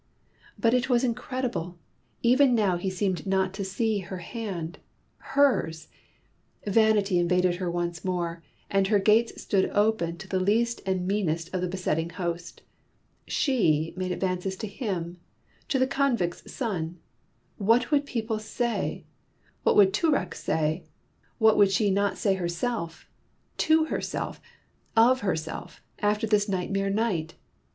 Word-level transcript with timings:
But 0.57 0.73
it 0.73 0.89
was 0.89 1.03
incredible! 1.03 1.77
Even 2.23 2.55
now 2.55 2.75
he 2.75 2.89
seemed 2.89 3.27
not 3.27 3.53
to 3.53 3.63
see 3.63 3.99
her 3.99 4.17
hand 4.17 4.79
hers! 5.19 5.89
Vanity 6.65 7.19
invaded 7.19 7.57
her 7.57 7.69
once 7.69 8.03
more, 8.03 8.41
and 8.67 8.87
her 8.87 8.97
gates 8.97 9.39
stood 9.39 9.69
open 9.69 10.17
to 10.17 10.27
the 10.27 10.39
least 10.39 10.81
and 10.87 11.05
meanest 11.07 11.53
of 11.53 11.61
the 11.61 11.67
besetting 11.67 12.09
host. 12.09 12.63
She 13.27 13.93
make 13.95 14.11
advances 14.11 14.55
to 14.55 14.67
him, 14.67 15.17
to 15.67 15.77
the 15.77 15.85
convict's 15.85 16.51
son! 16.51 16.97
What 17.59 17.91
would 17.91 18.01
her 18.01 18.07
people 18.07 18.39
say? 18.39 19.05
What 19.61 19.75
would 19.75 19.93
Toorak 19.93 20.33
say? 20.33 20.83
What 21.37 21.57
would 21.57 21.69
she 21.69 21.91
not 21.91 22.17
say 22.17 22.33
herself 22.33 23.07
to 23.57 23.85
herself 23.85 24.41
of 24.97 25.19
herself 25.19 25.83
after 25.99 26.25
this 26.25 26.49
nightmare 26.49 26.89
night? 26.89 27.35